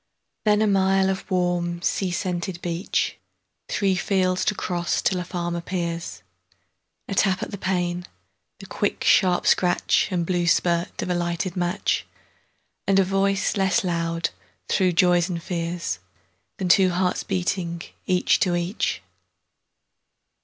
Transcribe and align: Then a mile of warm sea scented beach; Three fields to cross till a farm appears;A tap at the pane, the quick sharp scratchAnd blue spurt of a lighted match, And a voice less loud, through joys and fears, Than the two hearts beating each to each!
Then 0.45 0.63
a 0.63 0.67
mile 0.67 1.11
of 1.11 1.29
warm 1.29 1.79
sea 1.83 2.09
scented 2.09 2.59
beach; 2.63 3.17
Three 3.69 3.93
fields 3.93 4.43
to 4.45 4.55
cross 4.55 4.99
till 4.99 5.19
a 5.19 5.23
farm 5.23 5.55
appears;A 5.55 7.13
tap 7.13 7.43
at 7.43 7.51
the 7.51 7.57
pane, 7.59 8.07
the 8.57 8.65
quick 8.65 9.03
sharp 9.03 9.43
scratchAnd 9.43 10.25
blue 10.25 10.47
spurt 10.47 11.03
of 11.03 11.11
a 11.11 11.13
lighted 11.13 11.55
match, 11.55 12.07
And 12.87 12.97
a 12.97 13.03
voice 13.03 13.55
less 13.55 13.83
loud, 13.83 14.31
through 14.67 14.93
joys 14.93 15.29
and 15.29 15.39
fears, 15.43 15.99
Than 16.57 16.67
the 16.69 16.73
two 16.73 16.89
hearts 16.89 17.21
beating 17.21 17.83
each 18.07 18.39
to 18.39 18.55
each! 18.55 19.03